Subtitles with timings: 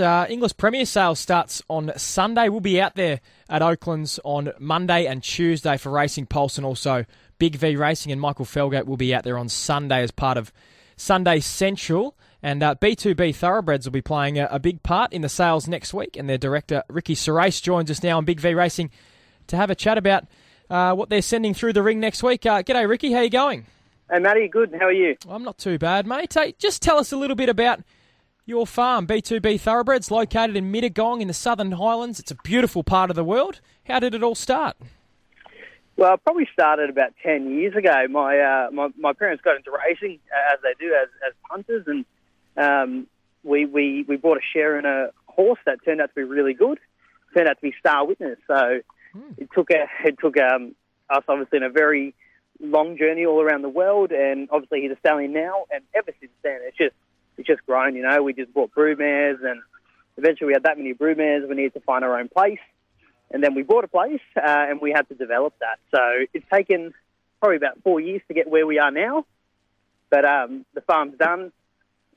[0.00, 2.48] uh, Inglis Premier Sales starts on Sunday.
[2.48, 7.04] We'll be out there at Oaklands on Monday and Tuesday for Racing Pulse and also
[7.38, 8.12] Big V Racing.
[8.12, 10.52] And Michael Felgate will be out there on Sunday as part of
[10.96, 12.16] Sunday Central.
[12.42, 15.92] And uh, B2B Thoroughbreds will be playing a, a, big part in the sales next
[15.92, 16.16] week.
[16.16, 18.90] And their director, Ricky Serace, joins us now on Big V Racing
[19.48, 20.24] to have a chat about
[20.70, 22.46] uh, what they're sending through the ring next week.
[22.46, 23.12] Uh, g'day, Ricky.
[23.12, 23.66] How you going?
[24.10, 24.48] Hey, Matty.
[24.48, 24.74] Good.
[24.78, 25.16] How are you?
[25.28, 26.32] I'm not too bad, mate.
[26.34, 27.80] Hey, just tell us a little bit about
[28.46, 32.18] your farm, B2B Thoroughbreds, located in Mittagong in the Southern Highlands.
[32.18, 33.60] It's a beautiful part of the world.
[33.86, 34.76] How did it all start?
[35.96, 38.06] Well, it probably started about 10 years ago.
[38.08, 41.84] My, uh, my, my parents got into racing, uh, as they do, as, as punters,
[41.86, 42.04] and
[42.56, 43.06] um,
[43.44, 46.54] we, we, we bought a share in a horse that turned out to be really
[46.54, 46.78] good.
[47.36, 48.38] Turned out to be Star Witness.
[48.46, 48.80] So
[49.12, 49.32] hmm.
[49.36, 50.74] it took a, it took um,
[51.10, 52.14] us obviously in a very
[52.60, 55.64] long journey all around the world, and obviously he's a stallion now.
[55.70, 56.94] And ever since then, it's just
[57.40, 57.96] it's just grown.
[57.96, 59.60] You know, we just bought broodmares, and
[60.16, 61.48] eventually we had that many broodmares.
[61.48, 62.60] We needed to find our own place,
[63.30, 65.78] and then we bought a place, uh, and we had to develop that.
[65.90, 66.92] So it's taken
[67.40, 69.24] probably about four years to get where we are now,
[70.10, 71.52] but um, the farm's done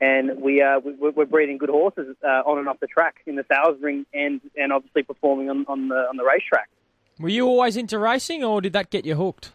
[0.01, 3.35] and we, uh, we we're breeding good horses uh, on and off the track in
[3.35, 6.69] the sales ring, and and obviously performing on, on the on the racetrack.
[7.19, 9.53] Were you always into racing, or did that get you hooked?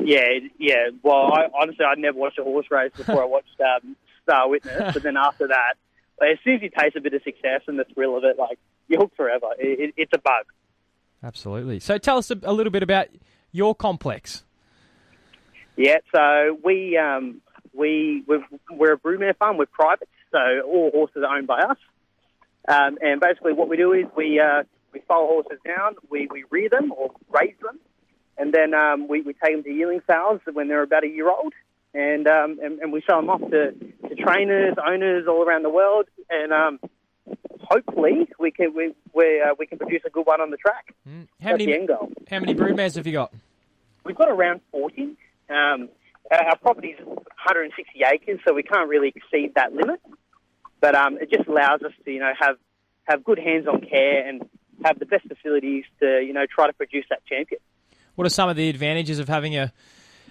[0.00, 0.26] Yeah,
[0.58, 0.88] yeah.
[1.02, 4.94] Well, I, honestly, I'd never watched a horse race before I watched um, Star Witness,
[4.94, 5.74] but then after that,
[6.22, 8.58] as soon as you taste a bit of success and the thrill of it, like
[8.88, 9.46] you're hooked forever.
[9.58, 10.44] It, it, it's a bug.
[11.22, 11.80] Absolutely.
[11.80, 13.08] So tell us a, a, little bit about
[13.52, 14.44] your complex.
[15.76, 17.40] Yeah, so we um,
[17.72, 18.24] we
[18.70, 19.56] we're a broodmare farm.
[19.56, 21.78] We're private, so all horses are owned by us.
[22.68, 26.44] Um, and basically, what we do is we uh, we foal horses down, we, we
[26.50, 27.78] rear them or raise them,
[28.36, 31.30] and then um, we, we take them to yearling sales when they're about a year
[31.30, 31.52] old,
[31.94, 35.70] and um, and, and, we sell them off to, to trainers, owners all around the
[35.70, 36.80] world, and um,
[37.60, 40.94] hopefully we can we we, uh, we can produce a good one on the track.
[41.08, 41.26] Mm.
[41.42, 41.86] How That's many
[42.30, 43.32] How many broodmares have you got?
[44.04, 45.16] We've got around forty.
[45.48, 45.88] Um,
[46.30, 50.00] our property's 160 acres, so we can't really exceed that limit.
[50.80, 52.56] But um, it just allows us to, you know, have
[53.04, 54.42] have good hands-on care and
[54.84, 57.60] have the best facilities to, you know, try to produce that champion.
[58.14, 59.72] What are some of the advantages of having a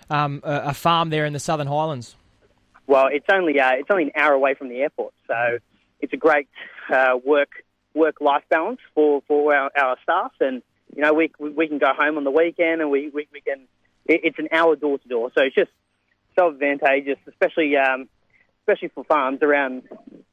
[0.09, 2.16] um, a farm there in the Southern Highlands?
[2.88, 5.59] Well, it's only uh, it's only an hour away from the airport, so
[6.00, 6.50] it's a great
[6.92, 7.50] uh, work
[7.94, 10.62] work life balance for for our, our staff, and
[10.96, 13.68] you know we we can go home on the weekend, and we we, we can.
[14.06, 15.70] It's an hour door to door, so it's just
[16.36, 18.09] so advantageous, especially um,
[18.70, 19.84] especially for farms around,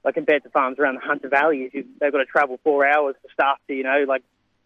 [0.04, 1.70] like compared to farms around the Hunter Valley.
[1.72, 4.22] They've got to travel four hours for staff to, you know, like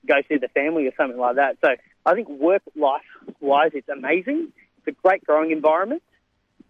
[0.06, 1.58] go see the family or something like that.
[1.64, 1.70] So
[2.04, 3.02] I think work life
[3.40, 4.52] wise, it's amazing.
[4.86, 6.02] It's a great growing environment,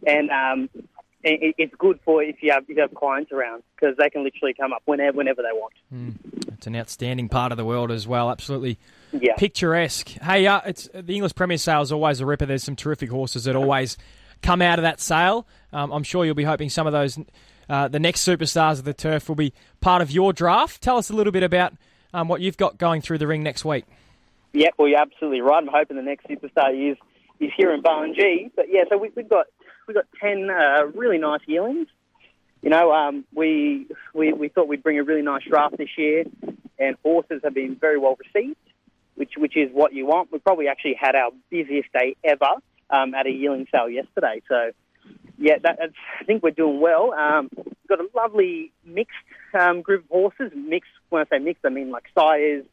[0.07, 0.71] and um,
[1.23, 4.25] it, it's good for if you have if you have clients around because they can
[4.25, 5.75] literally come up whenever whenever they want.
[5.93, 6.15] Mm.
[6.53, 8.31] It's an outstanding part of the world as well.
[8.31, 8.79] Absolutely.
[9.13, 9.35] Yeah.
[9.37, 10.09] Picturesque.
[10.09, 12.47] Hey, uh, it's the Inglis Premier Sale is always a ripper.
[12.47, 13.97] There's some terrific horses that always
[14.43, 15.47] come out of that sale.
[15.73, 17.19] Um, I'm sure you'll be hoping some of those,
[17.69, 20.83] uh, the next superstars of the turf, will be part of your draft.
[20.83, 21.73] Tell us a little bit about
[22.13, 23.85] um, what you've got going through the ring next week.
[24.53, 25.63] Yeah, well, you're absolutely right.
[25.63, 26.99] I'm hoping the next superstar is
[27.41, 27.83] is here in
[28.15, 28.51] G.
[28.55, 29.47] But yeah, so we, have got
[29.87, 31.89] we've got ten uh, really nice yearlings.
[32.63, 36.25] You know, um, we, we we thought we'd bring a really nice draft this year,
[36.79, 38.57] and horses have been very well received,
[39.15, 40.31] which which is what you want.
[40.31, 44.43] We probably actually had our busiest day ever um, at a yearling sale yesterday.
[44.47, 44.73] So,
[45.39, 47.15] yeah, that, I think we're doing well.
[47.15, 49.17] Um, we've got a lovely mixed
[49.59, 50.53] um, group of horses.
[50.55, 52.67] Mixed, when I say mixed, I mean like sires.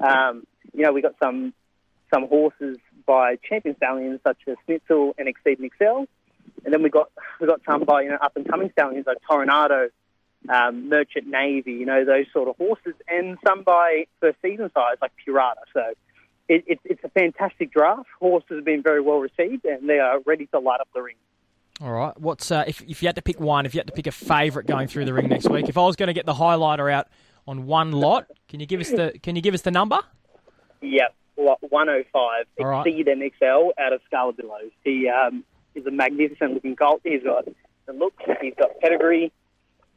[0.00, 1.52] Um, you know, we got some
[2.12, 6.06] some horses by champion stallions such as Snitzel and Exceed and Excel.
[6.64, 7.10] And then we got
[7.40, 9.88] we got some by you know up and coming stallions like Toronado,
[10.48, 14.96] um, Merchant Navy, you know those sort of horses, and some by first season size
[15.00, 15.62] like Pierata.
[15.72, 15.82] So
[16.48, 18.08] it, it, it's a fantastic draft.
[18.18, 21.16] Horses have been very well received, and they are ready to light up the ring.
[21.80, 22.18] All right.
[22.20, 23.66] What's uh, if if you had to pick one?
[23.66, 25.68] If you had to pick a favourite going through the ring next week?
[25.68, 27.08] If I was going to get the highlighter out
[27.46, 29.98] on one lot, can you give us the can you give us the number?
[30.82, 32.46] Yep, 105.
[32.60, 32.86] All right.
[32.86, 34.70] Exceed Excel out of Scarlet Billows.
[34.82, 35.44] He um,
[35.74, 37.00] is a magnificent looking colt.
[37.04, 37.46] He's got
[37.86, 38.14] the look.
[38.40, 39.32] He's got pedigree.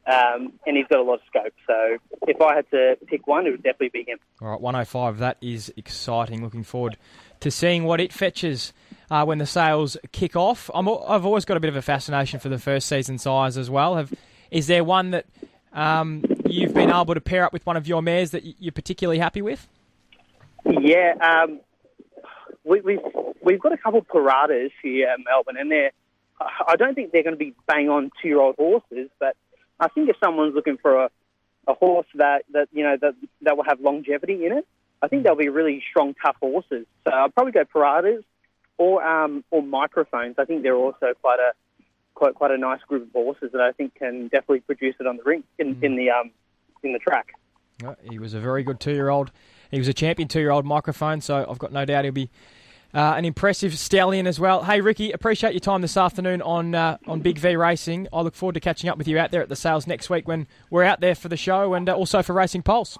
[0.06, 1.52] Um, and he's got a lot of scope.
[1.66, 4.18] So if I had to pick one, it would definitely be him.
[4.40, 5.18] All right, 105.
[5.18, 6.42] That is exciting.
[6.42, 6.96] Looking forward
[7.40, 8.72] to seeing what it fetches
[9.10, 10.70] uh, when the sales kick off.
[10.74, 13.68] i have always got a bit of a fascination for the first season size as
[13.68, 13.96] well.
[13.96, 14.14] Have,
[14.50, 15.26] is there one that
[15.74, 19.18] um, you've been able to pair up with one of your mares that you're particularly
[19.18, 19.68] happy with?
[20.68, 21.60] Yeah, um,
[22.64, 23.00] we, we've
[23.42, 25.92] we've got a couple of Pieratas here in Melbourne, and they're
[26.40, 29.36] I don't think they're going to be bang on two year old horses, but
[29.80, 31.10] I think if someone's looking for a,
[31.66, 34.66] a horse that, that you know that that will have longevity in it.
[35.00, 36.84] I think they'll be really strong, tough horses.
[37.04, 38.24] So I'll probably go Pieratas
[38.78, 40.36] or um, or microphones.
[40.38, 41.52] I think they're also quite a
[42.14, 45.16] quite quite a nice group of horses that I think can definitely produce it on
[45.16, 45.82] the ring in, mm.
[45.82, 46.30] in the um,
[46.82, 47.28] in the track.
[48.02, 49.30] He was a very good two-year-old.
[49.70, 52.30] He was a champion two-year-old microphone, so I've got no doubt he'll be
[52.94, 54.62] uh, an impressive stallion as well.
[54.64, 58.08] Hey, Ricky, appreciate your time this afternoon on uh, on Big V Racing.
[58.12, 60.26] I look forward to catching up with you out there at the sales next week
[60.26, 62.96] when we're out there for the show and uh, also for Racing Pulse.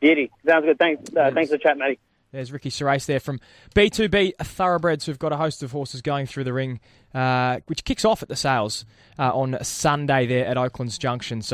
[0.00, 0.30] Beauty.
[0.46, 0.78] Sounds good.
[0.78, 1.10] Thanks.
[1.14, 1.98] Uh, thanks for the chat, Matty.
[2.32, 3.40] There's Ricky Serace there from
[3.74, 6.80] B2B Thoroughbreds, who've got a host of horses going through the ring,
[7.14, 8.84] uh, which kicks off at the sales
[9.18, 11.40] uh, on Sunday there at Oaklands Junction.
[11.40, 11.44] So